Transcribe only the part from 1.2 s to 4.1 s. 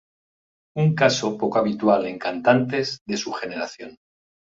poco habitual en cantantes de su generación.